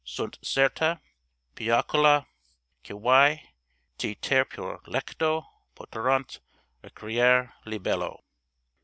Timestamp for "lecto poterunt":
4.87-6.39